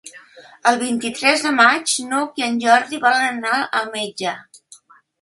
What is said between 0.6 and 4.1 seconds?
El vint-i-tres de maig n'Hug i en Jordi volen anar al